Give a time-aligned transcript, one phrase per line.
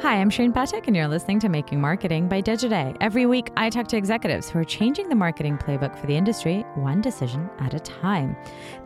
[0.00, 2.94] Hi, I'm Shareen Pathak, and you're listening to Making Marketing by Digiday.
[3.00, 6.62] Every week, I talk to executives who are changing the marketing playbook for the industry
[6.74, 8.36] one decision at a time.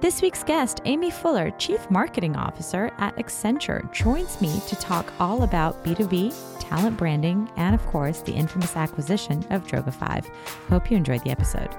[0.01, 5.43] This week's guest, Amy Fuller, Chief Marketing Officer at Accenture, joins me to talk all
[5.43, 10.27] about B2B, talent branding, and of course, the infamous acquisition of Droga5.
[10.69, 11.71] Hope you enjoyed the episode.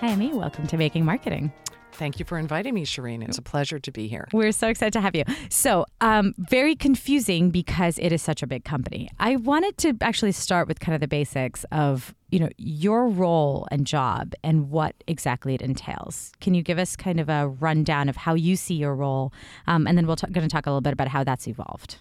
[0.00, 0.34] Hi, Amy.
[0.34, 1.52] Welcome to Making Marketing.
[1.96, 3.26] Thank you for inviting me, Shareen.
[3.26, 4.28] It's a pleasure to be here.
[4.32, 5.24] We're so excited to have you.
[5.48, 9.08] So, um, very confusing because it is such a big company.
[9.18, 13.66] I wanted to actually start with kind of the basics of you know your role
[13.70, 16.32] and job and what exactly it entails.
[16.40, 19.32] Can you give us kind of a rundown of how you see your role,
[19.66, 21.96] um, and then we're t- going to talk a little bit about how that's evolved.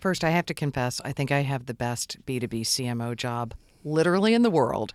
[0.00, 4.34] First, I have to confess, I think I have the best B2B CMO job literally
[4.34, 4.92] in the world.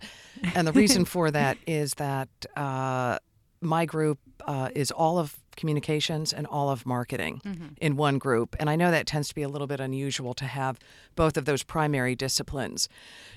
[0.54, 3.18] And the reason for that is that uh,
[3.60, 7.66] my group uh, is all of communications and all of marketing mm-hmm.
[7.80, 8.54] in one group.
[8.60, 10.78] And I know that tends to be a little bit unusual to have
[11.16, 12.88] both of those primary disciplines.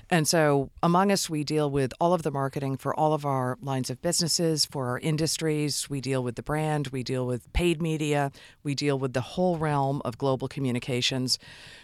[0.08, 3.58] And so among us, we deal with all of the marketing for all of our
[3.60, 5.90] lines of businesses, for our industries.
[5.90, 8.30] We deal with the brand, we deal with paid media,
[8.62, 11.38] we deal with the whole realm of global communications,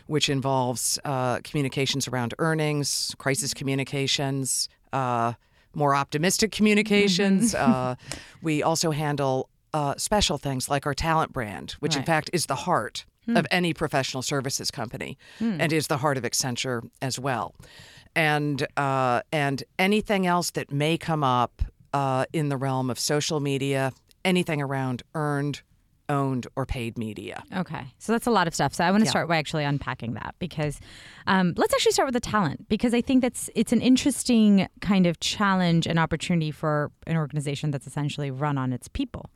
[0.06, 4.69] which involves uh, communications around earnings, crisis communications.
[4.92, 5.33] Uh,
[5.74, 7.55] more optimistic communications.
[7.55, 7.72] Mm-hmm.
[7.72, 7.94] uh,
[8.42, 12.00] we also handle uh, special things like our talent brand, which right.
[12.00, 13.36] in fact is the heart hmm.
[13.36, 15.60] of any professional services company hmm.
[15.60, 17.55] and is the heart of Accenture as well.
[18.14, 23.41] And uh, and anything else that may come up uh, in the realm of social
[23.41, 23.92] media,
[24.25, 25.62] anything around earned
[26.09, 27.42] owned or paid media.
[27.55, 27.87] Okay.
[27.98, 28.75] So that's a lot of stuff.
[28.75, 29.11] So I want to yeah.
[29.11, 30.81] start by actually unpacking that because
[31.27, 35.06] um, let's actually start with the talent because I think that's it's an interesting kind
[35.06, 39.31] of challenge and opportunity for an organization that's essentially run on its people.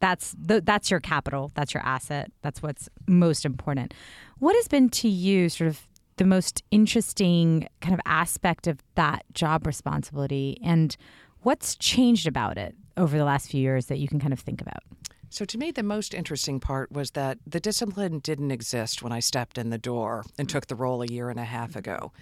[0.00, 3.94] That's the, that's your capital, that's your asset, that's what's most important.
[4.38, 9.24] What has been to you sort of the most interesting kind of aspect of that
[9.32, 10.94] job responsibility and
[11.42, 14.60] what's changed about it over the last few years that you can kind of think
[14.60, 14.82] about?
[15.30, 19.20] So, to me, the most interesting part was that the discipline didn't exist when I
[19.20, 22.12] stepped in the door and took the role a year and a half ago.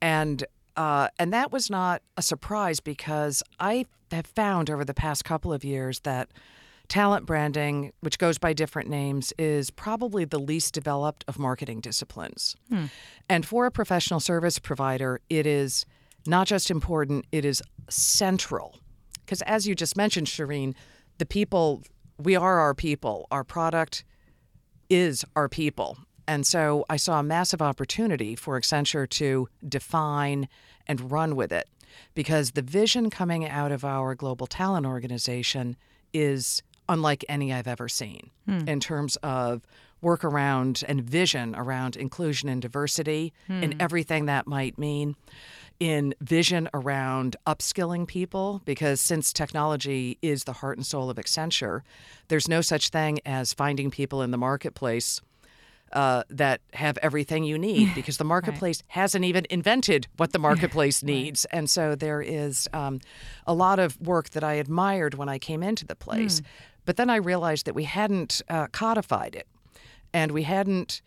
[0.00, 0.44] And
[0.76, 5.52] uh, and that was not a surprise because I have found over the past couple
[5.52, 6.28] of years that
[6.88, 12.56] talent branding, which goes by different names, is probably the least developed of marketing disciplines.
[12.68, 12.86] Hmm.
[13.28, 15.86] And for a professional service provider, it is
[16.26, 18.78] not just important, it is central.
[19.24, 20.74] Because as you just mentioned, Shareen,
[21.18, 21.82] the people
[22.18, 23.26] we are our people.
[23.30, 24.04] Our product
[24.88, 25.98] is our people.
[26.26, 30.48] And so I saw a massive opportunity for Accenture to define
[30.86, 31.68] and run with it
[32.14, 35.76] because the vision coming out of our global talent organization
[36.12, 38.68] is unlike any I've ever seen hmm.
[38.68, 39.62] in terms of
[40.00, 43.62] work around and vision around inclusion and diversity hmm.
[43.62, 45.16] and everything that might mean
[45.80, 51.82] in vision around upskilling people because since technology is the heart and soul of Accenture,
[52.28, 55.20] there's no such thing as finding people in the marketplace.
[55.92, 58.94] Uh, that have everything you need because the marketplace right.
[59.00, 61.46] hasn't even invented what the marketplace needs.
[61.52, 61.58] Right.
[61.58, 62.98] And so there is um,
[63.46, 66.40] a lot of work that I admired when I came into the place.
[66.40, 66.44] Mm.
[66.84, 69.46] But then I realized that we hadn't uh, codified it
[70.12, 71.00] and we hadn't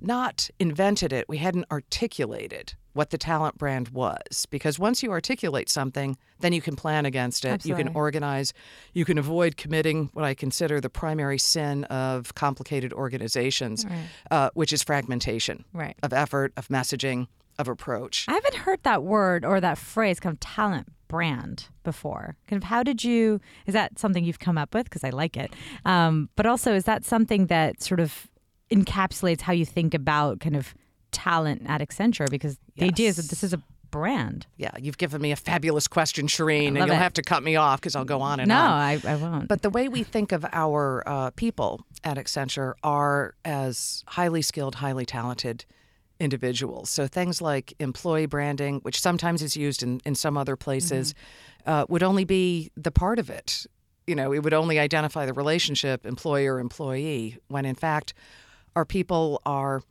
[0.00, 4.46] not invented it, we hadn't articulated what the talent brand was.
[4.50, 7.48] Because once you articulate something, then you can plan against it.
[7.48, 7.82] Absolutely.
[7.82, 8.52] You can organize.
[8.94, 14.06] You can avoid committing what I consider the primary sin of complicated organizations, right.
[14.30, 15.96] uh, which is fragmentation right.
[16.02, 18.26] of effort, of messaging, of approach.
[18.28, 22.36] I haven't heard that word or that phrase, kind of talent brand before.
[22.46, 24.84] Kind of how did you, is that something you've come up with?
[24.84, 25.52] Because I like it.
[25.84, 28.28] Um, but also, is that something that sort of
[28.70, 30.74] encapsulates how you think about kind of
[31.12, 34.46] talent at Accenture because the idea is that this is a brand.
[34.56, 36.94] Yeah, you've given me a fabulous question, Shareen, and you'll it.
[36.94, 38.62] have to cut me off because I'll go on and no, on.
[38.70, 39.48] No, I, I, won't.
[39.48, 44.76] But the way we think of our uh, people at Accenture are as highly skilled,
[44.76, 45.64] highly talented
[46.18, 46.90] individuals.
[46.90, 51.70] So things like employee branding, which sometimes is used in, in some other places, mm-hmm.
[51.70, 53.66] uh, would only be the part of it.
[54.06, 58.12] You know, it would only identify the relationship employer employee when in fact
[58.76, 59.82] our people are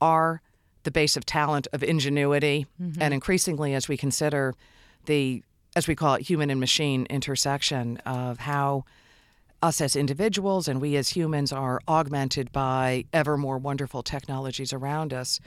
[0.00, 0.42] are
[0.84, 3.02] the base of talent, of ingenuity, mm-hmm.
[3.02, 4.54] and increasingly as we consider
[5.06, 5.42] the,
[5.74, 8.84] as we call it, human and machine intersection of how
[9.62, 15.12] us as individuals and we as humans are augmented by ever more wonderful technologies around
[15.12, 15.40] us,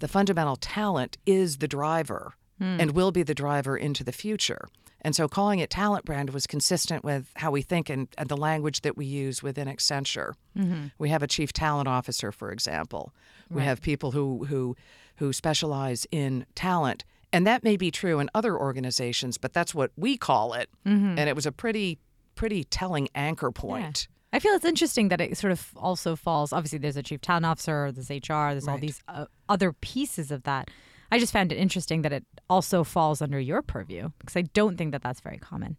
[0.00, 2.80] the fundamental talent is the driver Hmm.
[2.80, 4.68] and will be the driver into the future.
[5.00, 8.36] And so calling it talent brand was consistent with how we think and, and the
[8.36, 10.34] language that we use within Accenture.
[10.56, 10.86] Mm-hmm.
[10.96, 13.12] We have a chief talent officer, for example.
[13.50, 14.76] We have people who, who,
[15.16, 17.04] who specialize in talent.
[17.32, 20.70] And that may be true in other organizations, but that's what we call it.
[20.86, 21.18] Mm-hmm.
[21.18, 21.98] And it was a pretty,
[22.36, 24.06] pretty telling anchor point.
[24.32, 26.52] I feel it's interesting that it sort of also falls.
[26.52, 30.44] Obviously, there's a chief talent officer, there's HR, there's all these uh, other pieces of
[30.44, 30.70] that.
[31.12, 34.76] I just found it interesting that it also falls under your purview because I don't
[34.76, 35.76] think that that's very common.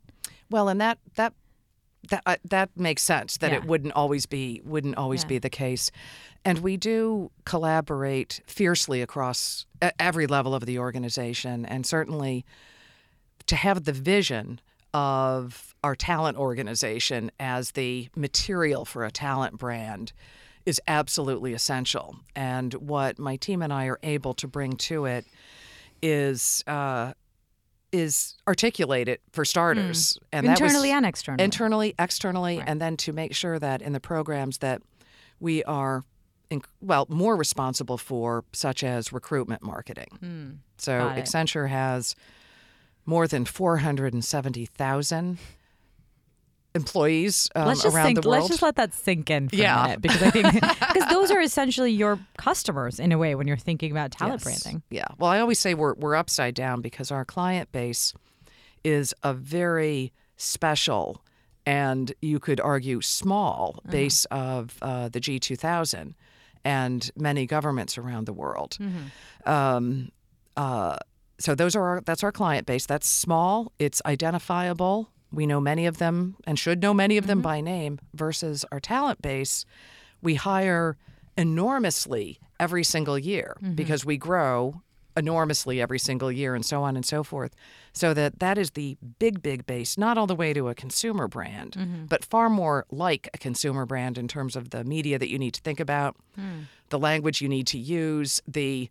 [0.49, 1.33] Well, and that that
[2.09, 5.27] that uh, that makes sense that it wouldn't always be wouldn't always Yeah.
[5.29, 5.89] be the case,
[6.45, 9.65] and we do collaborate fiercely across
[9.99, 12.45] every level of the organization, and certainly
[13.47, 14.59] to have the vision
[14.93, 20.13] of our talent organization as the material for a talent brand
[20.65, 22.15] is absolutely essential.
[22.35, 25.25] And what my team and I are able to bring to it
[26.01, 27.13] is uh,
[27.91, 31.43] is articulate it for starters, and that was- Internally and externally.
[31.43, 32.67] internally, externally, Right.
[32.67, 34.81] and then to make sure that in the programs that
[35.39, 36.03] we are,
[36.49, 40.59] in, well, more responsible for, such as recruitment marketing.
[40.77, 40.97] So.
[40.97, 41.25] Got it.
[41.25, 42.15] Accenture has
[43.05, 45.37] more than 470,000
[46.75, 48.41] employees um, let's just around think, the world.
[48.41, 49.79] let's just let that sink in for Yeah.
[49.79, 50.53] a minute because I think
[50.93, 54.63] because those are essentially your customers in a way when you're thinking about talent Yes.
[54.63, 54.83] branding.
[54.89, 55.05] Yeah.
[55.17, 58.13] Well, I always say we're we're upside down because our client base
[58.83, 61.21] is a very special
[61.65, 63.91] and you could argue small Uh-huh.
[63.91, 66.13] base of uh, the G2000
[66.65, 68.77] and many governments around the world.
[68.81, 69.49] Mm-hmm.
[69.49, 70.11] Um,
[70.57, 70.97] uh,
[71.39, 72.85] so those are our, that's our client base.
[72.85, 73.71] That's small.
[73.79, 75.09] It's identifiable.
[75.33, 77.43] We know many of them and should know many of them Mm-hmm.
[77.43, 77.99] by name.
[78.13, 79.65] Versus our talent base,
[80.21, 80.95] we hire
[81.35, 83.73] enormously every single year Mm-hmm.
[83.75, 84.81] because we grow
[85.17, 87.53] enormously every single year and so on and so forth.
[87.95, 91.27] So that that is the big big base, not all the way to a consumer
[91.27, 92.05] brand, Mm-hmm.
[92.05, 95.53] but far more like a consumer brand in terms of the media that you need
[95.53, 96.15] to think about,
[96.89, 98.89] the language you need to use, the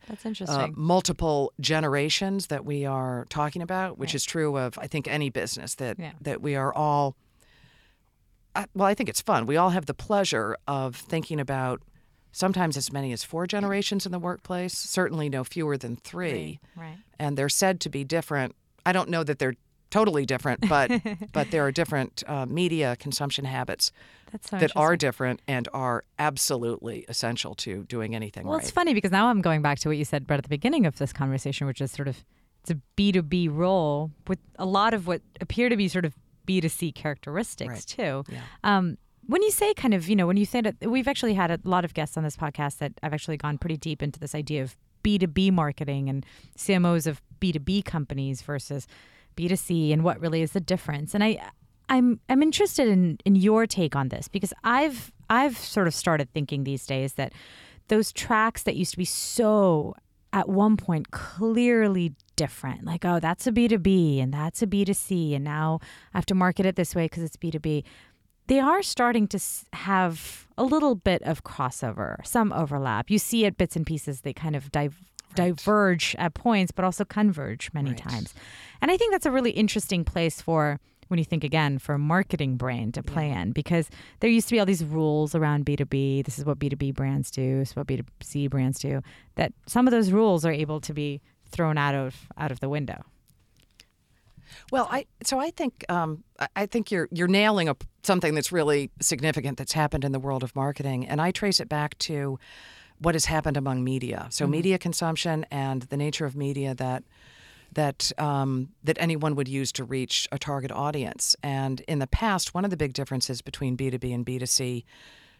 [0.48, 5.30] uh, multiple generations that we are talking about, which is true of I think any
[5.30, 6.12] business that Yeah.
[6.20, 7.16] that we are all.
[8.54, 9.46] Uh, well, I think it's fun.
[9.46, 11.80] We all have the pleasure of thinking about
[12.32, 14.74] sometimes as many as four generations in the workplace.
[14.76, 16.98] Certainly, no fewer than three, right.
[17.18, 18.54] and they're said to be different.
[18.86, 19.54] I don't know that they're
[19.90, 20.90] totally different, but
[21.32, 23.92] but there are different uh, media consumption habits
[24.40, 28.62] so that are different and are absolutely essential to doing anything Well, right.
[28.62, 30.86] it's funny because now I'm going back to what you said right at the beginning
[30.86, 32.24] of this conversation, which is sort of
[32.62, 36.14] it's a B2B role with a lot of what appear to be sort of
[36.46, 37.86] B2C characteristics Right.
[37.86, 38.24] too.
[38.32, 38.40] Yeah.
[38.64, 38.96] Um,
[39.26, 41.58] when you say kind of, you know, when you say that we've actually had a
[41.64, 44.62] lot of guests on this podcast that I've actually gone pretty deep into this idea
[44.62, 46.24] of B2B marketing and
[46.56, 48.86] CMOs of B2B companies versus
[49.36, 51.14] B2C and what really is the difference.
[51.14, 51.38] And I
[51.88, 56.32] I'm I'm interested in in your take on this because I've I've sort of started
[56.32, 57.32] thinking these days that
[57.88, 59.94] those tracks that used to be so
[60.32, 65.44] at one point clearly different like oh that's a b2b and that's a b2c and
[65.44, 65.78] now
[66.14, 67.84] i have to market it this way because it's b2b
[68.46, 69.38] they are starting to
[69.74, 74.32] have a little bit of crossover some overlap you see it bits and pieces they
[74.32, 74.96] kind of dive,
[75.34, 77.98] diverge at points but also converge many Right.
[77.98, 78.34] times
[78.80, 81.98] and i think that's a really interesting place for when you think again for a
[81.98, 83.90] marketing brain to play in because
[84.20, 86.24] there used to be all these rules around B2B.
[86.24, 89.02] This is what B2B brands do, this is what B2C brands do.
[89.34, 92.68] That some of those rules are able to be thrown out of out of the
[92.70, 93.04] window.
[94.70, 96.24] Well, I so I think um,
[96.56, 100.42] I- think you're you're nailing up something that's really significant that's happened in the world
[100.42, 102.38] of marketing, and I trace it back to
[103.02, 104.28] what has happened among media.
[104.30, 107.04] So media consumption and the nature of media that
[107.72, 111.34] that um, that anyone would use to reach a target audience.
[111.42, 114.38] And in the past, one of the big differences between B two B and B
[114.38, 114.84] two C.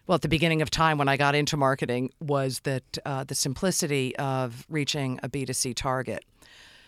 [0.05, 3.35] Well, at the beginning of time when I got into marketing, was that uh, the
[3.35, 6.25] simplicity of reaching a B2C target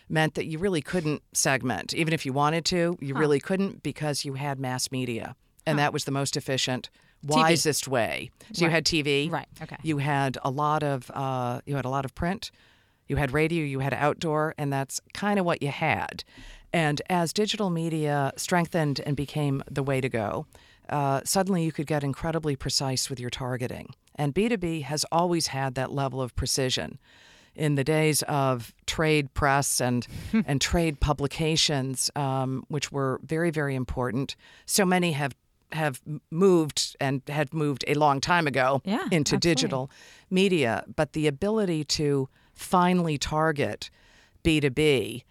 [0.09, 1.93] meant that you really couldn't segment.
[1.93, 5.35] Even if you wanted to, you really couldn't because you had mass media.
[5.65, 6.89] And that was the most efficient,
[7.25, 8.31] wisest way.
[8.53, 9.31] So you had TV.
[9.31, 9.77] Right, okay.
[9.83, 12.51] You had a lot of uh, you had a lot of print.
[13.07, 16.23] You had radio, you had outdoor, and that's kind of what you had.
[16.73, 20.47] And as digital media strengthened and became the way to go,
[20.89, 23.93] uh, suddenly you could get incredibly precise with your targeting.
[24.15, 26.99] And B2B has always had that level of precision.
[27.55, 30.05] In the days of trade press and
[30.45, 35.33] and trade publications, um, which were very very important, so many have
[35.71, 39.39] have moved and had moved a long time ago Yeah, into absolutely.
[39.39, 39.91] digital
[40.29, 40.83] media.
[40.95, 43.89] But the ability to finally target
[44.43, 45.23] B2B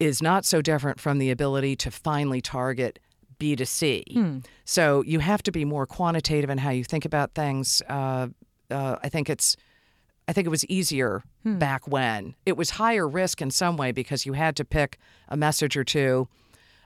[0.00, 2.98] is not so different from the ability to finally target
[3.38, 4.42] B2C.
[4.64, 7.82] So you have to be more quantitative in how you think about things.
[7.88, 8.28] Uh,
[8.70, 9.56] uh, I think it's.
[10.28, 12.34] I think it was easier back when.
[12.44, 15.84] It was higher risk in some way because you had to pick a message or
[15.84, 16.26] two,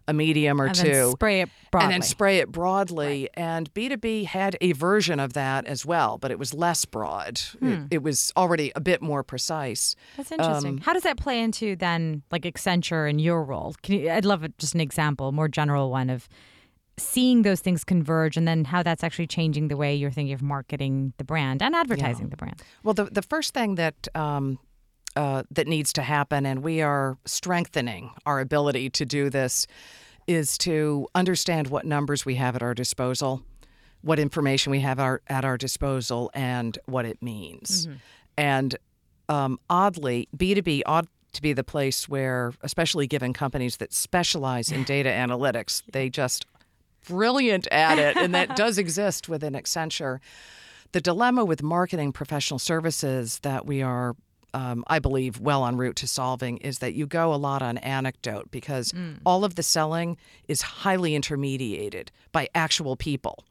[0.08, 1.84] a medium or and two, then spray it broadly.
[1.84, 3.28] and then spray it broadly.
[3.34, 7.40] And B2B had a version of that as well, but it was less broad.
[7.62, 9.94] It, it was already a bit more precise.
[10.16, 10.74] That's interesting.
[10.74, 13.74] Um, How does that play into then, like Accenture and your role?
[13.82, 16.28] Can you, I'd love just an example, a more general one of
[16.98, 20.42] seeing those things converge, and then how that's actually changing the way you're thinking of
[20.42, 22.60] marketing the brand and advertising the brand.
[22.82, 24.58] Well, the, the first thing that um,
[25.16, 29.66] uh, that needs to happen, and we are strengthening our ability to do this,
[30.26, 33.42] is to understand what numbers we have at our disposal,
[34.02, 37.88] what information we have our, at our disposal, and what it means.
[38.36, 38.76] And
[39.28, 44.84] um, oddly, B2B ought to be the place where, especially given companies that specialize in
[44.96, 46.46] data analytics, they just
[47.06, 50.18] brilliant at it, and that does exist within Accenture.
[50.92, 54.16] The dilemma with marketing professional services that we are,
[54.54, 57.78] um, I believe, well en route to solving is that you go a lot on
[57.78, 58.92] anecdote because
[59.24, 60.16] all of the selling
[60.48, 63.44] is highly intermediated by actual people.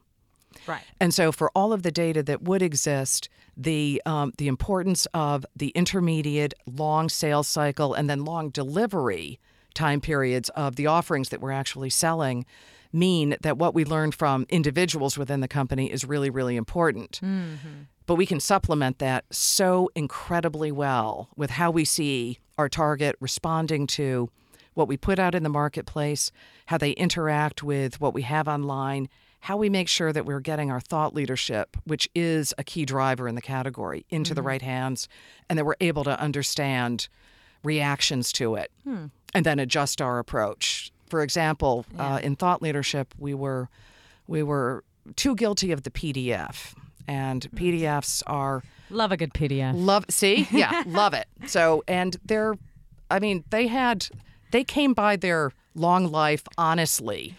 [0.67, 0.81] Right.
[0.99, 5.45] And so, for all of the data that would exist, the um, the importance of
[5.55, 9.39] the intermediate, long sales cycle, and then long delivery
[9.73, 12.45] time periods of the offerings that we're actually selling
[12.91, 17.19] mean that what we learn from individuals within the company is really, really important.
[18.09, 23.85] But we can supplement that so incredibly well with how we see our target responding
[23.85, 24.31] to
[24.73, 26.31] what we put out in the marketplace,
[26.65, 29.09] how they interact with what we have online,
[29.41, 33.27] how we make sure that we're getting our thought leadership, which is a key driver
[33.27, 35.07] in the category, into the right hands,
[35.47, 37.09] and that we're able to understand
[37.61, 38.71] reactions to it
[39.35, 40.91] and then adjust our approach.
[41.11, 43.69] For example, uh, in thought leadership, we were
[44.25, 44.83] we were
[45.15, 46.73] too guilty of the PDF,
[47.09, 49.73] and PDFs are Love a good PDF.
[49.75, 50.47] Love see?
[50.51, 51.27] Yeah, love it.
[51.45, 52.55] So and they're
[53.11, 54.07] I mean, they had
[54.51, 57.35] they came by their long life honestly.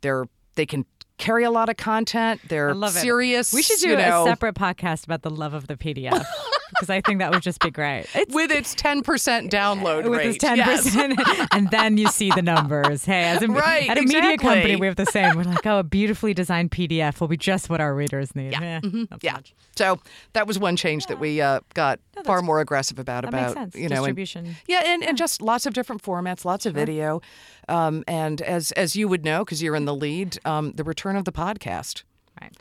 [0.00, 0.84] They're they can
[1.18, 2.40] carry a lot of content.
[2.48, 3.00] They're I love it.
[3.00, 3.52] serious.
[3.52, 6.24] We should do you know, a separate podcast about the love of the PDF
[6.74, 8.06] because I think that would just be great.
[8.14, 10.26] It's with its ten percent download with rate.
[10.28, 10.84] this ten Yes.
[10.84, 11.20] percent,
[11.52, 13.04] and then you see the numbers.
[13.04, 15.36] Hey, as a, Right, at a media company, we have the same.
[15.36, 18.52] We're like, oh, a beautifully designed PDF will be just what our readers need.
[18.52, 19.38] Yeah, not so Yeah.
[19.76, 20.00] So
[20.34, 23.22] that was one change that we uh, got far more aggressive about.
[23.22, 23.74] That about makes sense.
[23.76, 24.56] you know, and- Distribution.
[24.66, 27.20] yeah, and, and just lots of different formats, lots of video,
[27.68, 31.16] um, and as as you would know because you're in the lead, um, the return
[31.16, 32.02] of the podcast.
[32.40, 32.52] right.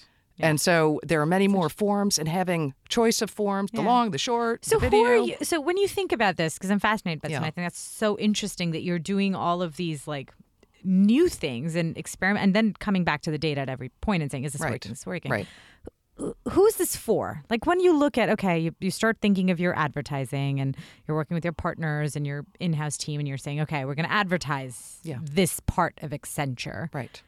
[0.44, 3.88] And so there are many more forms, and having choice of forms, the Yeah.
[3.88, 5.36] long, the short, So the who are you?
[5.42, 7.80] So when you think about this, because I'm fascinated by this, and I think that's
[7.80, 10.34] so interesting that you're doing all of these like
[10.84, 14.32] new things and experiment, and then coming back to the data at every point and
[14.32, 14.72] saying, "Is this Right.
[14.72, 14.92] working?
[14.92, 15.48] Is this working?" Right.
[16.52, 17.42] who is this for?
[17.50, 21.18] Like when you look at okay, you, you start thinking of your advertising and you're
[21.18, 24.12] working with your partners and your in-house team and you're saying, okay, we're going to
[24.14, 25.18] advertise Yeah.
[25.24, 26.94] this part of Accenture.
[26.94, 27.24] Right.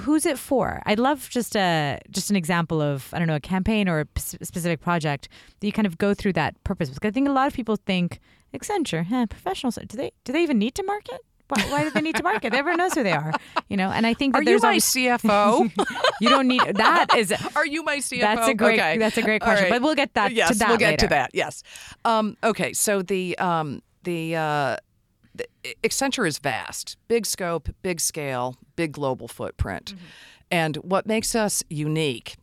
[0.00, 0.82] Who's it for?
[0.86, 4.06] I'd love just a just an example of I don't know a campaign or a
[4.06, 5.28] p- specific project
[5.60, 6.90] that you kind of go through that purpose.
[6.90, 8.20] Because I think a lot of people think
[8.54, 9.72] Accenture, eh, professional.
[9.72, 11.20] Do they do they even need to market?
[11.48, 12.52] Why, why do they need to market?
[12.52, 13.32] Everyone knows who they are,
[13.70, 13.90] you know.
[13.90, 15.70] And I think that Are you there's my always CFO?
[16.20, 18.20] you don't need that is Are you my CFO?
[18.20, 18.98] that's a great Okay.
[18.98, 19.64] that's a great question.
[19.64, 19.72] right.
[19.72, 21.06] But we'll get that yes, to that we'll get later.
[21.06, 21.30] to that.
[21.32, 21.62] Yes.
[22.04, 22.74] Um, okay.
[22.74, 24.78] So the um, the, uh, the
[25.82, 30.04] Accenture is vast, big scope, big scale, big global footprint, Mm-hmm.
[30.50, 32.36] and what makes us unique,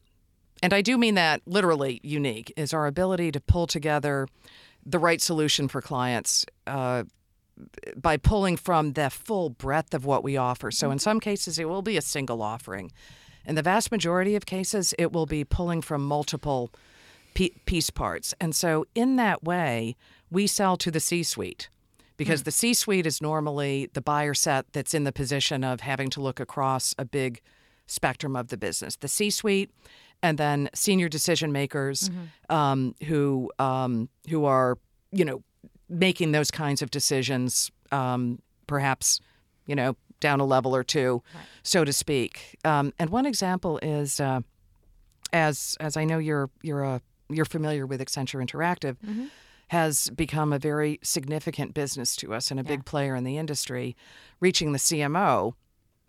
[0.62, 4.28] and I do mean that literally unique, is our ability to pull together
[4.86, 6.46] the right solution for clients.
[6.68, 7.04] Uh,
[7.96, 10.72] by pulling from the full breadth of what we offer.
[10.72, 12.92] So, in some cases, it will be a single offering.
[13.46, 16.70] In the vast majority of cases, it will be pulling from multiple
[17.34, 18.34] piece parts.
[18.42, 19.96] And so, in that way,
[20.30, 21.70] we sell to the C suite
[22.18, 26.10] because the C suite is normally the buyer set that's in the position of having
[26.12, 27.42] to look across a big
[27.88, 28.96] spectrum of the business.
[28.96, 29.72] The C suite
[30.24, 32.10] and then senior decision makers
[32.50, 34.78] um, who um, who are
[35.12, 35.44] you know
[35.90, 39.20] making those kinds of decisions, um, perhaps
[39.68, 41.22] you know down a level or two,
[41.64, 42.58] so to speak.
[42.64, 44.40] Um, and one example is, uh,
[45.34, 48.98] as as I know you're you're a you're familiar with Accenture Interactive,
[49.70, 53.96] has become a very significant business to us and a big player in the industry.
[54.40, 55.54] Reaching the CMO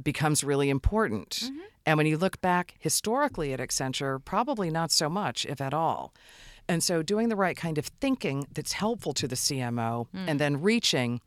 [0.02, 1.50] becomes really important.
[1.86, 6.12] And when you look back historically at Accenture, probably not so much, if at all.
[6.68, 10.60] And so doing the right kind of thinking that's helpful to the CMO and then
[10.60, 11.20] reaching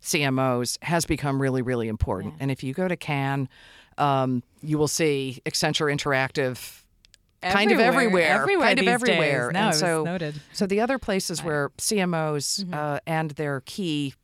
[0.00, 2.34] CMOs has become really, really important.
[2.40, 3.48] And if you go to Cannes,
[3.98, 6.84] um, you will see Accenture Interactive
[7.42, 9.50] kind of everywhere, everywhere kind of everywhere.
[9.52, 10.40] No, and so, noted.
[10.52, 12.74] so the other places where CMOs Mm-hmm.
[12.74, 14.14] uh, and their key,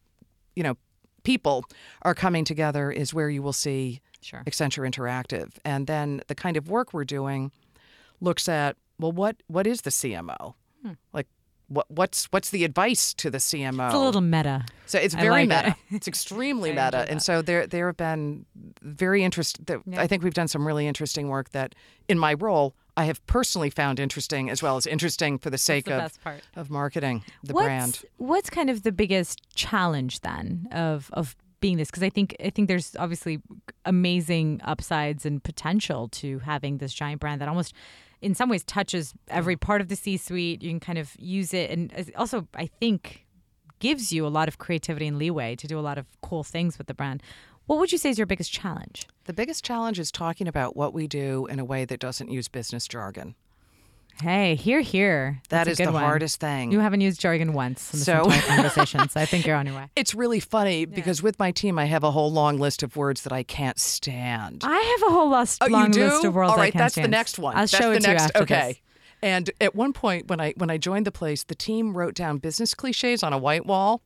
[0.56, 0.76] you know,
[1.24, 1.64] people
[2.02, 4.42] are coming together is where you will see Sure.
[4.46, 7.50] Accenture Interactive, and then the kind of work we're doing
[8.20, 10.54] looks at well, what what is the CMO?
[11.12, 11.26] Like,
[11.66, 13.74] what what's what's the advice to the CMO?
[13.74, 13.80] Hmm.
[13.86, 14.64] It's a little meta.
[14.86, 15.64] So it's very like it.
[15.66, 15.76] meta.
[15.90, 18.46] It's extremely meta, and so there there have been
[18.82, 19.82] very interesting.
[19.96, 21.74] I think we've done some really interesting work that,
[22.08, 25.86] in my role, I have personally found interesting, as well as interesting for the sake
[25.86, 26.18] the of
[26.56, 28.02] of marketing the what's, brand.
[28.18, 31.90] What's kind of the biggest challenge then of of being this?
[31.90, 33.40] Because I think I think there's obviously
[33.84, 37.72] amazing upsides and potential to having this giant brand that almost,
[38.20, 40.62] in some ways, touches every part of the C-suite.
[40.62, 43.26] You can kind of use it, and also I think
[43.78, 46.78] gives you a lot of creativity and leeway to do a lot of cool things
[46.78, 47.20] with the brand.
[47.66, 49.06] What would you say is your biggest challenge?
[49.24, 52.48] The biggest challenge is talking about what we do in a way that doesn't use
[52.48, 53.34] business jargon.
[54.20, 55.40] Hey, here, here.
[55.48, 56.02] That That's a is good the one.
[56.02, 56.70] hardest thing.
[56.70, 59.66] You haven't used jargon once in this So- entire conversation, so I think you're on
[59.66, 59.88] your way.
[59.96, 63.22] it's really funny because with my team, I have a whole long list of words
[63.22, 64.62] that I can't stand.
[64.66, 67.38] I have a whole list, Oh, long list of words All right, that's the next
[67.38, 67.54] one.
[67.56, 68.68] I'll That's show the it next, to you after okay.
[68.72, 68.80] this.
[69.22, 72.38] And at one point, when I when I joined the place, the team wrote down
[72.38, 74.02] business cliches on a white wall.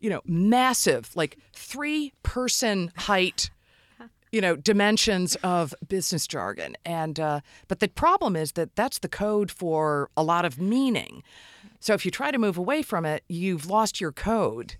[0.00, 3.50] You know, massive, like three person height.
[4.32, 9.08] You know, dimensions of business jargon, and uh, but the problem is that that's the
[9.08, 11.22] code for a lot of meaning.
[11.80, 14.74] So if you try to move away from it, you've lost your code.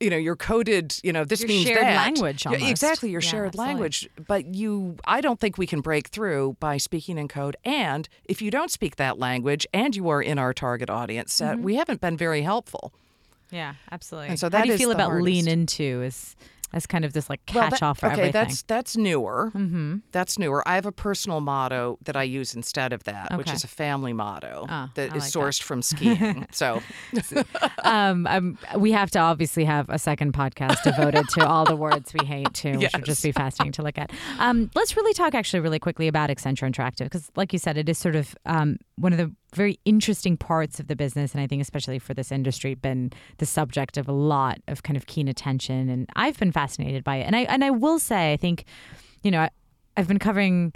[0.00, 0.98] You know, your coded.
[1.04, 1.94] You know, this Your means shared that.
[2.06, 2.68] language almost.
[2.68, 3.68] exactly, your Yeah, shared absolutely.
[3.74, 8.08] language but you i don't think we can break through by speaking in code and
[8.24, 11.64] if you don't speak that language and you are in our target audience set Mm-hmm.
[11.64, 12.92] we haven't been very helpful
[13.50, 14.28] Yeah, absolutely.
[14.30, 16.36] And so How do you is feel about lean into as
[16.72, 18.32] as kind of this like Well, catch that- all for okay everything?
[18.32, 19.96] that's that's newer mm-hmm.
[20.12, 23.64] that's newer i have a personal motto that i use instead of that which is
[23.64, 25.38] a family motto Oh, that I is like that.
[25.40, 26.80] sourced from skiing so
[27.84, 32.12] um, um, we have to obviously have a second podcast devoted to all the words
[32.18, 34.10] we hate too, which would just be fascinating to look at.
[34.38, 37.88] Um, let's really talk actually really quickly about Accenture Interactive because, like you said, it
[37.88, 41.46] is sort of um, one of the very interesting parts of the business, and I
[41.46, 45.28] think especially for this industry, been the subject of a lot of kind of keen
[45.28, 47.22] attention, and I've been fascinated by it.
[47.24, 48.64] And I and I will say, I think,
[49.22, 49.50] you know, I,
[49.96, 50.72] I've been covering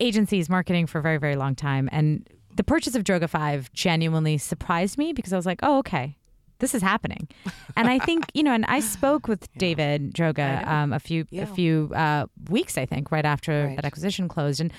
[0.00, 4.38] agencies marketing for a very very long time, and the purchase of Droga Five genuinely
[4.38, 6.16] surprised me because I was like, oh okay
[6.60, 7.28] this is happening.
[7.76, 11.42] And I think, you know, and I spoke with David Droga um, a few Yeah.
[11.42, 13.76] a few uh, weeks, I think, right after Right.
[13.76, 14.60] that acquisition closed.
[14.60, 14.72] And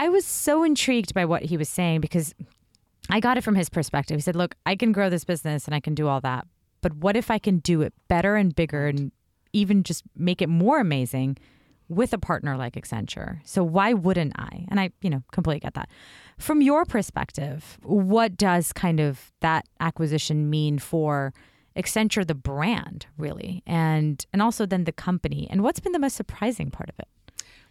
[0.00, 2.34] I was so intrigued by what he was saying because
[3.10, 4.16] I got it from his perspective.
[4.16, 6.46] He said, look, I can grow this business and I can do all that.
[6.80, 9.12] But what if I can do it better and bigger and
[9.52, 11.38] even just make it more amazing
[11.88, 13.38] with a partner like Accenture?
[13.44, 14.66] So why wouldn't I?
[14.68, 15.88] And I, you know, completely get that.
[16.38, 21.32] From your perspective, what does kind of that acquisition mean for
[21.76, 25.46] Accenture, the brand, really, and and also then the company?
[25.50, 27.08] And what's been the most surprising part of it?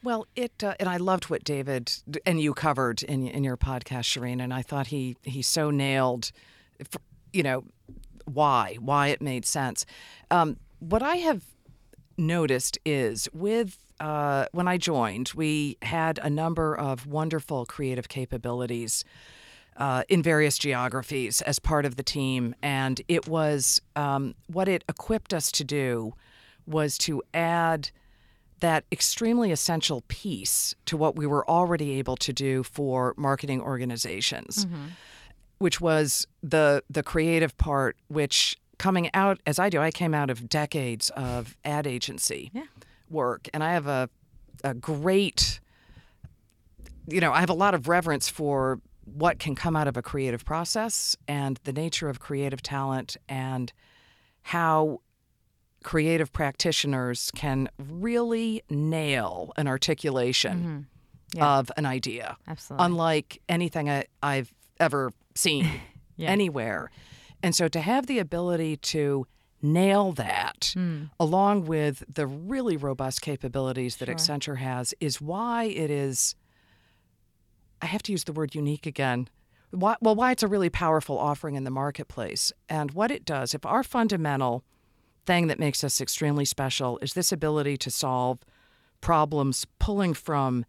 [0.05, 1.91] Well, it uh, and I loved what David
[2.27, 6.31] and you covered in in your podcast, Shareen, and I thought he he so nailed,
[7.33, 7.63] you know,
[8.25, 9.83] why why it made sense.
[10.29, 11.41] Um, what I have
[12.19, 19.03] noticed is with uh, when I joined, we had a number of wonderful creative capabilities
[19.75, 24.83] uh, in various geographies as part of the team, and it was um, what it
[24.87, 26.13] equipped us to do
[26.67, 27.89] was to add
[28.59, 34.65] that extremely essential piece to what we were already able to do for marketing organizations,
[34.65, 34.85] mm-hmm.
[35.59, 37.97] which was the the creative part.
[38.07, 42.63] Which coming out as I do, I came out of decades of ad agency Yeah.
[43.09, 44.09] work, and I have a
[44.63, 45.59] a great,
[47.07, 50.01] you know, I have a lot of reverence for what can come out of a
[50.01, 53.71] creative process and the nature of creative talent and
[54.41, 55.01] how
[55.85, 60.87] creative practitioners can really nail an articulation
[61.33, 61.59] Yeah.
[61.59, 62.85] of an idea, Absolutely.
[62.85, 65.69] unlike anything I, I've ever seen
[66.17, 66.29] Yeah.
[66.31, 66.89] anywhere.
[67.43, 69.27] And so to have the ability to
[69.61, 71.03] nail that Hmm.
[71.19, 76.35] along with the really robust capabilities that Accenture has is why it is
[77.81, 79.27] I have to use the word unique again.
[79.71, 82.51] Why, well, why it's a really powerful offering in the marketplace.
[82.69, 84.63] And what it does, if our fundamental
[85.25, 88.39] thing that makes us extremely special is this ability to solve
[89.01, 90.65] problems pulling from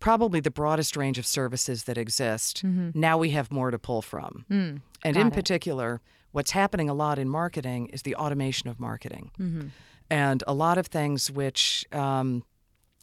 [0.00, 2.90] probably the broadest range of services that exist, mm-hmm.
[2.94, 4.44] now we have more to pull from.
[4.50, 6.00] Mm, and in particular,
[6.32, 9.30] what's happening a lot in marketing is the automation of marketing.
[9.38, 9.68] Mm-hmm.
[10.10, 12.44] And a lot of things which um,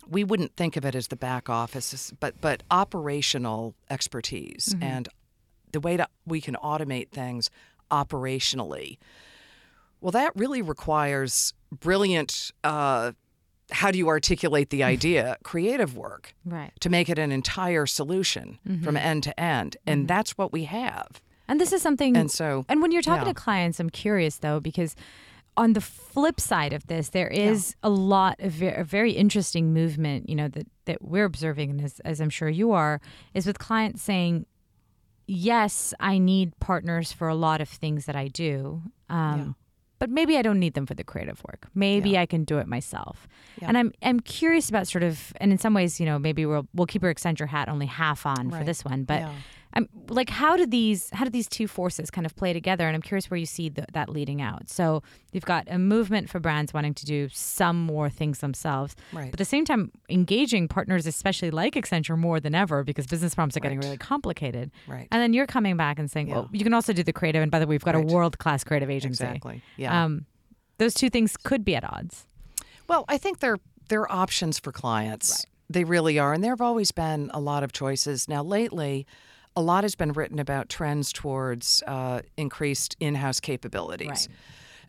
[0.07, 4.83] we wouldn't think of it as the back office, but, but operational expertise mm-hmm.
[4.83, 5.09] and
[5.71, 7.49] the way to, we can automate things
[7.91, 8.97] operationally.
[10.01, 12.51] Well, that really requires brilliant.
[12.63, 13.13] Uh,
[13.71, 15.37] how do you articulate the idea?
[15.43, 16.71] Creative work Right.
[16.81, 21.21] to make it an entire solution from end to end, and that's what we have.
[21.47, 22.15] And this is something.
[22.17, 23.33] And so, And when you're talking yeah.
[23.33, 24.95] to clients, I'm curious though, because
[25.57, 30.27] on the flip side of this, there is a lot of a very interesting movement,
[30.29, 32.99] you know, that, that we're observing, and as, as I'm sure you are,
[33.33, 34.45] is with clients saying,
[35.27, 38.81] yes, I need partners for a lot of things that I do.
[39.09, 39.51] Um, Yeah.
[39.97, 41.67] But maybe I don't need them for the creative work.
[41.73, 42.21] Maybe Yeah.
[42.21, 43.27] I can do it myself.
[43.61, 43.69] Yeah.
[43.69, 46.67] And I'm I'm curious about sort of, and in some ways, you know, maybe we'll
[46.73, 49.31] we'll keep our Accenture hat only half on for this one, but Yeah.
[49.77, 52.87] I'm like, how do these how do these two forces kind of play together?
[52.87, 54.69] And I'm curious where you see the, that leading out.
[54.69, 59.25] So you've got a movement for brands wanting to do some more things themselves, Right.
[59.31, 63.35] but at the same time, engaging partners, especially like Accenture, more than ever because business
[63.35, 63.85] problems are getting Right.
[63.85, 64.71] really complicated.
[64.87, 65.07] Right.
[65.11, 67.41] And then you're coming back and saying, well, you can also do the creative.
[67.41, 68.09] And by the way, we've got Right.
[68.09, 69.23] a world class creative agency.
[69.25, 69.61] Exactly.
[69.75, 70.05] Yeah.
[70.05, 70.25] Um,
[70.77, 72.25] those two things could be at odds.
[72.87, 73.57] Well, I think they're
[73.89, 75.45] they're options for clients.
[75.69, 78.27] They really are, and there have always been a lot of choices.
[78.29, 79.05] Now, lately,
[79.55, 84.27] a lot has been written about trends towards uh, increased in-house capabilities, Right.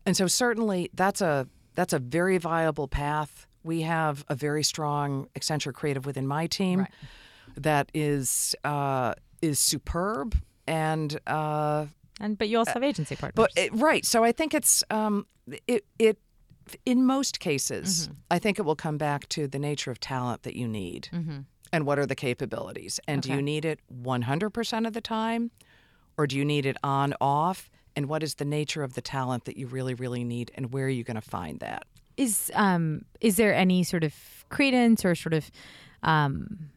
[0.07, 3.47] and so certainly that's a that's a very viable path.
[3.63, 6.91] We have a very strong Accenture creative within my team Right.
[7.57, 10.35] that is uh, is superb
[10.67, 11.19] and.
[11.27, 11.87] Uh,
[12.21, 13.35] And but you also have agency partners.
[13.37, 15.27] but it, right, so I think it's um,
[15.67, 16.19] it it
[16.85, 20.57] in most cases, I think it will come back to the nature of talent that
[20.57, 21.09] you need,
[21.73, 25.01] and what are the capabilities, and do you need it one hundred percent of the
[25.01, 25.51] time,
[26.17, 29.45] or do you need it on off, and what is the nature of the talent
[29.45, 31.85] that you really really need, and where are you going to find that?
[32.17, 34.15] is um is there any sort of
[34.49, 35.51] credence or sort of
[36.03, 36.71] um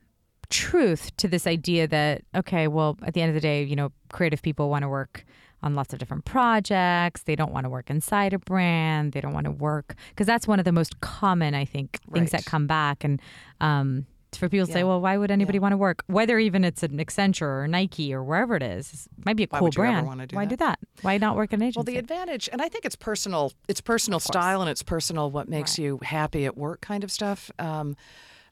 [0.50, 3.90] truth to this idea that okay well at the end of the day you know
[4.12, 5.24] creative people want to work
[5.62, 9.34] on lots of different projects they don't want to work inside a brand they don't
[9.34, 12.68] want to work because that's one of the most common i think things that come
[12.68, 13.04] back.
[13.04, 13.22] And
[13.62, 14.06] um
[14.38, 15.62] for people to say well why would anybody Yeah.
[15.64, 19.26] want to work whether even it's an accenture or nike or wherever it is it
[19.26, 20.50] might be a Why cool brand do why that?
[20.50, 21.78] do that why not work in an agency?
[21.80, 23.54] Well, the advantage, and I think it's personal.
[23.68, 25.86] It's personal style, and it's personal what makes Right.
[25.86, 27.50] you happy at work, kind of stuff.
[27.58, 27.96] Um,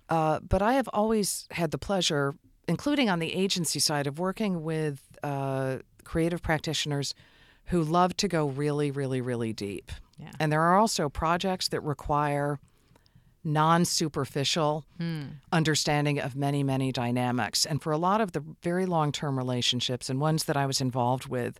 [0.10, 2.36] uh, but I have always had the pleasure,
[2.68, 7.14] including on the agency side, of working with uh, creative practitioners
[7.66, 9.92] who love to go really, really, really deep.
[10.18, 10.32] Yeah.
[10.40, 12.60] And there are also projects that require
[13.48, 14.86] non-superficial
[15.52, 17.66] understanding of many, many dynamics.
[17.66, 21.28] And for a lot of the very long-term relationships and ones that I was involved
[21.28, 21.60] with,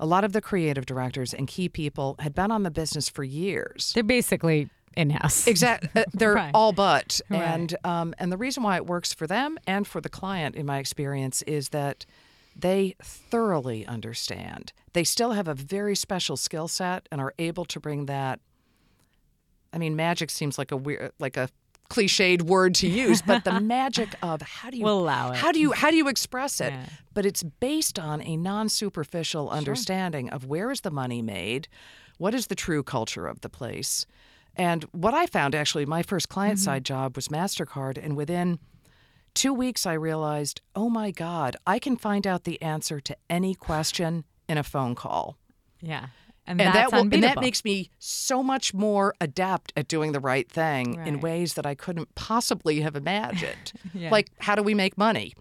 [0.00, 3.24] a lot of the creative directors and key people had been on the business for
[3.24, 3.92] years.
[3.94, 6.50] they're basically in-house Exactly, they're Right.
[6.54, 7.42] all but, Right.
[7.42, 10.66] and um, and the reason why it works for them and for the client, in
[10.66, 12.06] my experience, is that
[12.56, 14.72] they thoroughly understand.
[14.92, 18.40] They still have a very special skill set and are able to bring that.
[19.72, 21.48] I mean, magic seems like a weird, like a
[21.90, 25.36] cliched word to use, but the magic of how do you We'll allow it.
[25.36, 26.72] how do you how do you express it?
[26.72, 26.84] Yeah.
[27.14, 31.68] But it's based on a non-superficial understanding of where is the money made,
[32.18, 34.06] what is the true culture of the place.
[34.54, 36.64] And what I found actually, my first client mm-hmm.
[36.64, 38.02] side job was MasterCard.
[38.02, 38.58] And within
[39.34, 43.54] two weeks, I realized, oh my God, I can find out the answer to any
[43.54, 45.38] question in a phone call.
[45.80, 46.06] Yeah.
[46.48, 50.20] And, And that, will, and that makes me so much more adept at doing the
[50.20, 53.72] right thing in ways that I couldn't possibly have imagined.
[53.94, 54.10] Yeah.
[54.10, 55.34] Like, how do we make money?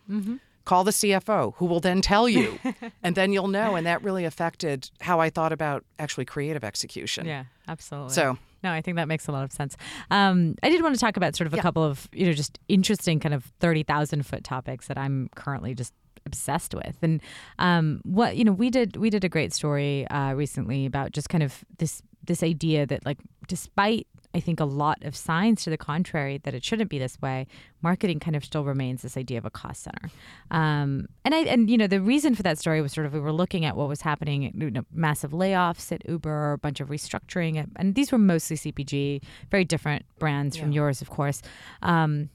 [0.65, 2.59] Call the CFO, who will then tell you,
[3.03, 3.75] and then you'll know.
[3.75, 7.25] And that really affected how I thought about actually creative execution.
[7.25, 8.13] Yeah, absolutely.
[8.13, 9.77] So- no, I think that makes a lot of sense.
[10.09, 12.57] Um, I did want to talk about sort of a couple of you know just
[12.67, 15.93] interesting kind of thirty thousand foot topics that I'm currently just
[16.27, 17.21] obsessed with and
[17.57, 21.29] um, what you know we did we did a great story uh, recently about just
[21.29, 24.05] kind of this this idea that like despite
[24.37, 27.47] I think a lot of signs to the contrary that it shouldn't be this way.
[27.81, 30.11] Marketing kind of still remains this idea of a cost center,
[30.51, 33.19] um, and I and you know the reason for that story was sort of we
[33.19, 36.89] were looking at what was happening, you know, massive layoffs at Uber, a bunch of
[36.89, 41.41] restructuring, and these were mostly CPG, very different brands from yours, of course.
[41.81, 42.29] Um,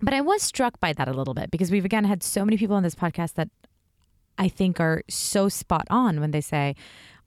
[0.00, 2.56] but I was struck by that a little bit because we've again had so many
[2.56, 3.48] people on this podcast that
[4.38, 6.76] I think are so spot on when they say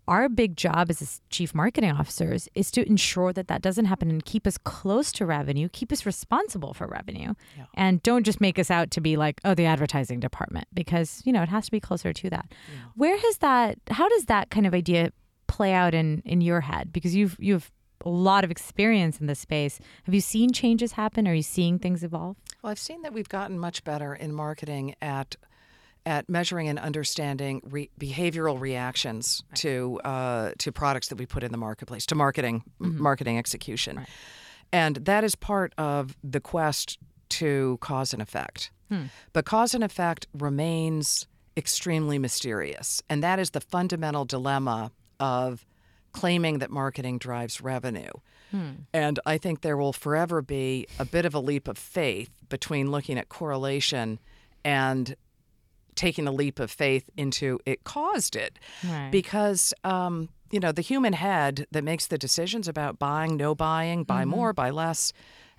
[0.08, 4.26] our big job as chief marketing officers is to ensure that that doesn't happen and
[4.26, 7.66] keep us close to revenue, keep us responsible for revenue, Yeah.
[7.76, 11.32] and don't just make us out to be like, oh, the advertising department, because you
[11.32, 12.52] know it has to be closer to that.
[12.96, 13.78] Where has that?
[13.92, 15.12] How does that kind of idea
[15.48, 16.92] play out in in your head?
[16.92, 17.72] Because you've you've
[18.06, 19.80] a lot of experience in this space.
[20.04, 21.28] Have you seen changes happen?
[21.28, 22.38] Are you seeing things evolve?
[22.62, 25.36] Well, I've seen that we've gotten much better in marketing at
[26.06, 29.58] at measuring and understanding re- behavioral reactions right.
[29.58, 33.02] to uh, to products that we put in the marketplace, to marketing mm-hmm.
[33.02, 34.10] marketing execution, right.
[34.72, 36.98] and that is part of the quest
[37.30, 38.72] to cause and effect.
[38.90, 39.06] Hmm.
[39.32, 45.66] But cause and effect remains extremely mysterious, and that is the fundamental dilemma of
[46.12, 48.12] claiming that marketing drives revenue.
[48.52, 48.70] Hmm.
[48.94, 52.92] And I think there will forever be a bit of a leap of faith between
[52.92, 54.20] looking at correlation
[54.64, 55.16] and
[55.96, 58.60] taking a leap of faith into it caused it.
[58.84, 59.10] Right.
[59.12, 64.04] Because, um, you know, the human head that makes the decisions about buying, no buying,
[64.04, 64.32] buy mm-hmm.
[64.32, 65.14] more, buy less,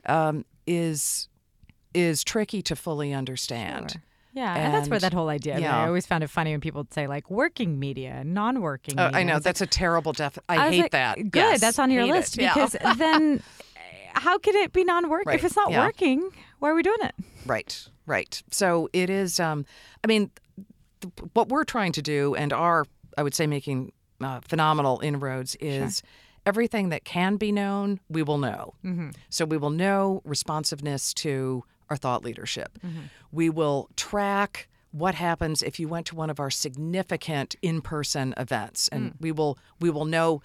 [0.06, 1.28] um, is
[1.94, 3.92] is tricky to fully understand.
[3.92, 4.02] Sure.
[4.34, 5.58] Yeah, and, and, that's where that whole idea.
[5.58, 5.78] Yeah.
[5.78, 8.98] I, always found it funny when people say like working media and non-working.
[8.98, 9.18] Oh, media.
[9.18, 10.38] I know that's a terrible def.
[10.48, 11.16] I, I hate like, that.
[11.16, 12.48] Good, yes, that's on your list it.
[12.48, 12.94] because yeah.
[12.98, 13.42] then
[14.14, 15.38] how can it be non-work right.
[15.38, 15.84] if it's not yeah.
[15.84, 16.30] working?
[16.60, 17.14] Why are we doing it?
[17.44, 18.42] Right, right.
[18.50, 19.38] So it is.
[19.38, 19.66] Um,
[20.02, 20.30] I mean,
[21.02, 22.86] th- what we're trying to do and are,
[23.18, 25.98] I would say, making uh, phenomenal inroads is.
[25.98, 26.08] Sure
[26.44, 28.74] everything that can be known, we will know.
[28.84, 29.10] Mm-hmm.
[29.30, 32.78] So we will know responsiveness to our thought leadership.
[32.84, 33.00] Mm-hmm.
[33.30, 38.88] We will track what happens if you went to one of our significant in-person events
[38.88, 39.14] and mm.
[39.20, 40.42] we will we will know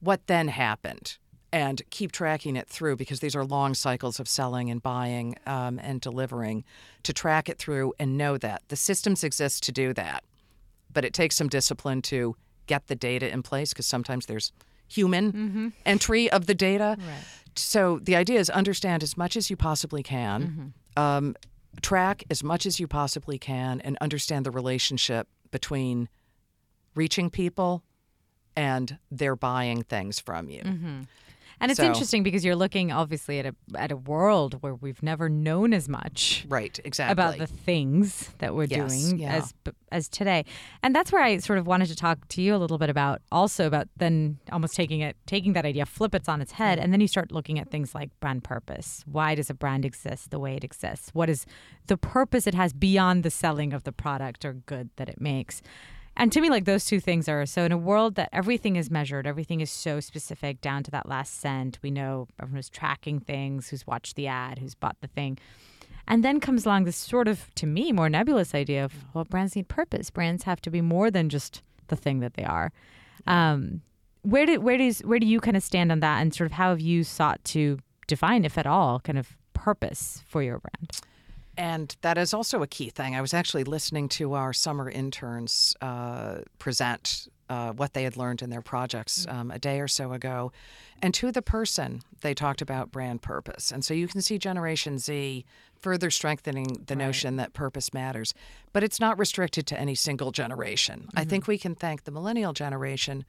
[0.00, 1.16] what then happened
[1.52, 5.78] and keep tracking it through because these are long cycles of selling and buying um,
[5.80, 6.64] and delivering
[7.04, 10.24] to track it through and know that the systems exist to do that
[10.92, 14.52] but it takes some discipline to get the data in place because sometimes there's
[14.88, 15.68] human mm-hmm.
[15.86, 17.24] entry of the data right.
[17.54, 21.36] so the idea is understand as much as you possibly can mm-hmm um,
[21.82, 26.08] track as much as you possibly can and understand the relationship between
[26.94, 27.82] reaching people
[28.56, 30.62] and they're buying things from you.
[30.62, 31.00] Mm-hmm.
[31.64, 35.02] And it's so, interesting because you're looking obviously at a at a world where we've
[35.02, 39.36] never known as much right exactly about the things that we're yes, doing yeah.
[39.36, 39.54] as
[39.90, 40.44] as today.
[40.82, 43.22] And that's where I sort of wanted to talk to you a little bit about
[43.32, 46.92] also about then almost taking it taking that idea flip it on its head and
[46.92, 49.02] then you start looking at things like brand purpose.
[49.10, 51.08] Why does a brand exist the way it exists?
[51.14, 51.46] What is
[51.86, 55.62] the purpose it has beyond the selling of the product or good that it makes?
[56.16, 58.90] And to me, like those two things are so in a world that everything is
[58.90, 61.78] measured, everything is so specific down to that last cent.
[61.82, 65.38] We know is tracking things, who's watched the ad, who's bought the thing.
[66.06, 69.56] And then comes along this sort of, to me, more nebulous idea of, well, brands
[69.56, 70.10] need purpose.
[70.10, 72.72] Brands have to be more than just the thing that they are.
[73.26, 73.80] Um,
[74.22, 76.52] where do where does where do you kind of stand on that, and sort of
[76.52, 81.00] how have you sought to define, if at all, kind of purpose for your brand?
[81.56, 83.14] And that is also a key thing.
[83.14, 88.42] I was actually listening to our summer interns uh, present uh, what they had learned
[88.42, 89.34] in their projects mm.
[89.34, 90.52] um, a day or so ago.
[91.02, 93.70] And to the person, they talked about brand purpose.
[93.70, 95.44] And so you can see Generation Z
[95.78, 97.04] further strengthening the right.
[97.04, 98.32] notion that purpose matters.
[98.72, 101.00] But it's not restricted to any single generation.
[101.08, 101.18] Mm-hmm.
[101.18, 103.24] I think we can thank the millennial generation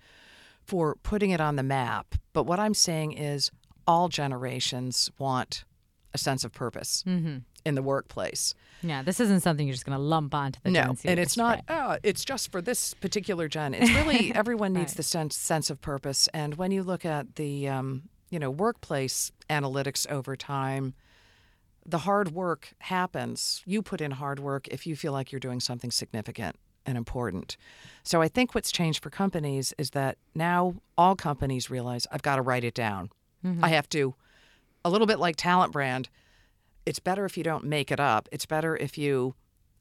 [0.63, 2.15] for putting it on the map.
[2.33, 3.51] But what I'm saying is
[3.85, 5.65] all generations want
[6.13, 7.03] a sense of purpose.
[7.05, 8.53] Mm-hmm in the workplace.
[8.81, 11.63] Yeah, this isn't something you're just going to lump onto the no, and it's not.
[11.69, 11.77] Right.
[11.93, 13.73] Oh, it's just for this particular gen.
[13.85, 14.97] It's really everyone needs right.
[14.97, 16.29] the sense sense of purpose.
[16.33, 20.93] And when you look at the um, you know workplace analytics over time,
[21.85, 23.63] the hard work happens.
[23.65, 27.57] You put in hard work if you feel like you're doing something significant and important.
[28.03, 32.35] So I think what's changed for companies is that now all companies realize I've got
[32.35, 33.09] to write it down.
[33.43, 33.63] Mm-hmm.
[33.63, 34.13] I have to,
[34.83, 36.09] a little bit like talent brand
[36.85, 38.29] it's better if you don't make it up.
[38.31, 39.35] It's better if you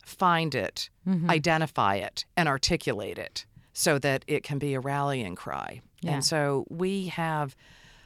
[0.05, 1.31] find it, mm-hmm.
[1.31, 5.81] identify it, and articulate it so that it can be a rallying cry.
[6.01, 6.13] Yeah.
[6.13, 7.57] And so we have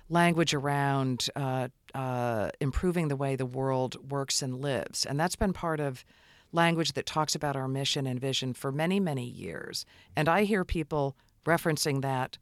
[0.08, 5.04] language around uh, uh, improving the way the world works and lives.
[5.04, 6.04] And that's been part of
[6.52, 9.84] language that talks about our mission and vision for many, many years.
[10.16, 12.38] And I hear people referencing that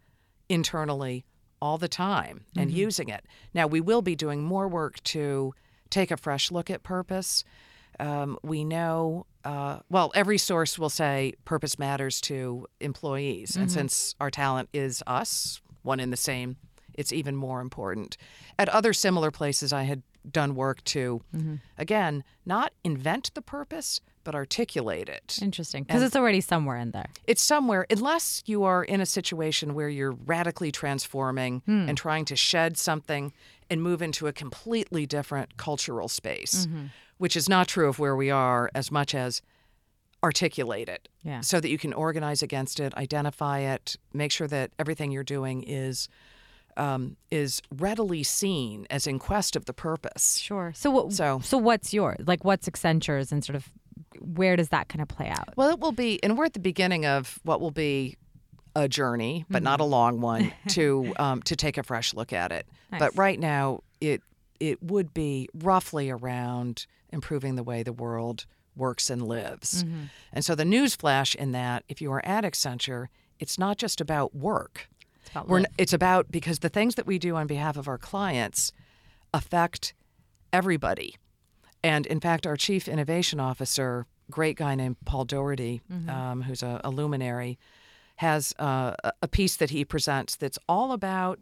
[0.49, 1.25] internally
[1.61, 2.79] all the time and mm-hmm.
[2.79, 3.25] using it.
[3.55, 5.55] Now, we will be doing more work to
[5.91, 7.45] take a fresh look at purpose.
[7.99, 13.53] Um, we know, uh, well, every source will say purpose matters to employees.
[13.53, 13.63] Mm-hmm.
[13.63, 16.57] And since our talent is us, one in the same,
[16.95, 18.17] it's even more important.
[18.59, 21.57] At other similar places, I had done work to, mm-hmm.
[21.79, 25.39] again, not invent the purpose, but articulate it.
[25.41, 25.85] Interesting.
[25.85, 27.07] Because it's already somewhere in there.
[27.29, 31.89] It's somewhere, unless you are in a situation where you're radically transforming hmm.
[31.89, 33.33] and trying to shed something
[33.71, 36.87] and move into a completely different cultural space, mm-hmm.
[37.19, 39.43] which is not true of where we are as much as
[40.25, 41.41] articulate it Yeah.
[41.41, 45.63] so that you can organize against it, identify it, make sure that everything you're doing
[45.63, 46.09] is
[46.79, 50.37] um, is readily seen as in quest of the purpose.
[50.37, 50.73] Sure.
[50.77, 51.13] So what?
[51.13, 52.19] So- so what's yours?
[52.27, 53.71] Like, what's Accenture's, and sort of
[54.21, 55.57] where does that kind of play out?
[55.57, 58.17] Well, it will be, and we're at the beginning of what will be
[58.77, 62.53] a journey, but not a long one, to um, to take a fresh look at
[62.53, 62.67] it.
[62.93, 63.01] Nice.
[63.01, 64.21] But right now, it
[64.61, 69.85] it would be roughly around improving the way the world works and lives.
[70.33, 73.07] And so the news flash in that, if you are at Accenture,
[73.41, 74.89] it's not just about work.
[75.23, 77.89] It's about We're, n- it's about because the things that we do on behalf of
[77.89, 78.73] our clients
[79.33, 79.95] affect
[80.53, 81.17] everybody.
[81.83, 86.81] And in fact, our chief innovation officer, great guy named Paul Daugherty, um, who's a,
[86.85, 87.59] a luminary,
[88.17, 91.39] has uh, a- piece that he presents that's all about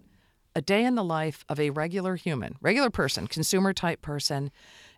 [0.56, 4.50] a day in the life of a regular human, regular person, consumer type person.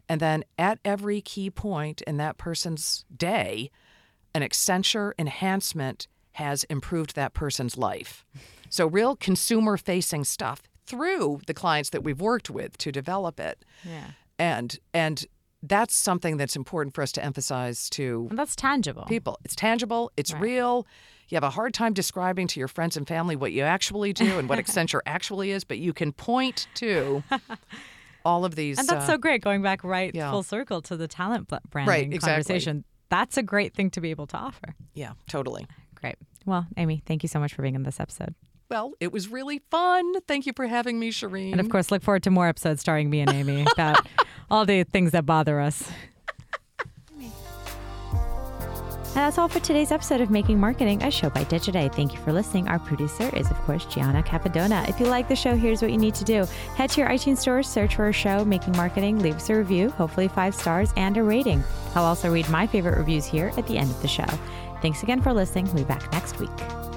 [0.08, 3.70] And then at every key point in that person's day,
[4.34, 8.24] an Accenture enhancement has improved that person's life.
[8.68, 13.64] So, real consumer facing stuff through the clients that we've worked with to develop it.
[13.84, 14.10] yeah.
[14.38, 15.24] And, and
[15.62, 19.04] that's something that's important for us to emphasize to And that's tangible.
[19.04, 19.38] people.
[19.44, 20.42] It's tangible, it's Right.
[20.42, 20.86] real.
[21.28, 24.38] You have a hard time describing to your friends and family what you actually do
[24.38, 27.22] and what Accenture actually is, but you can point to
[28.24, 28.78] all of these.
[28.78, 29.42] And that's uh, so great.
[29.42, 30.30] Going back right yeah.
[30.30, 32.18] full circle to the talent branding exactly.
[32.18, 32.84] conversation.
[33.08, 34.74] That's a great thing to be able to offer.
[34.94, 35.66] yeah, totally.
[35.94, 36.16] Great.
[36.44, 38.34] Well, Amy, thank you so much for being in this episode.
[38.68, 40.20] Well, it was really fun.
[40.22, 41.52] Thank you for having me, Shareen.
[41.52, 44.06] And of course, look forward to more episodes starring me and Amy about
[44.50, 45.88] all the things that bother us.
[49.16, 51.90] And that's all for today's episode of Making Marketing, a show by Digiday.
[51.90, 52.68] Thank you for listening.
[52.68, 54.86] Our producer is, of course, Gianna Capadona.
[54.90, 57.38] If you like the show, here's what you need to do head to your iTunes
[57.38, 61.16] store, search for our show, Making Marketing, leave us a review, hopefully five stars, and
[61.16, 61.64] a rating.
[61.94, 64.26] I'll also read my favorite reviews here at the end of the show.
[64.82, 65.64] Thanks again for listening.
[65.64, 66.95] We'll be back next week.